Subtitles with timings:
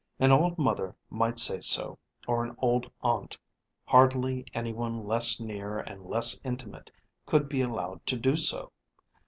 [0.19, 3.37] An old mother might say so, or an old aunt;
[3.85, 6.89] hardly any one less near and less intimate
[7.27, 8.71] could be allowed to do so.